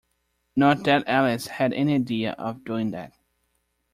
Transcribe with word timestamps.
Not 0.55 0.83
that 0.85 1.07
Alice 1.07 1.45
had 1.45 1.73
any 1.73 1.93
idea 1.93 2.31
of 2.31 2.65
doing 2.65 2.89
that. 2.89 3.13